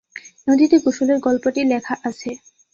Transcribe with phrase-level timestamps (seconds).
[0.47, 2.29] নদীতে গোসলের গল্পটি লেখা আছে।